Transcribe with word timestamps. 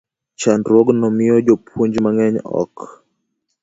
Chandruogno 0.39 1.07
miyo 1.17 1.35
jopuonj 1.47 1.93
mang'eny 2.03 2.37
ok 2.61 2.75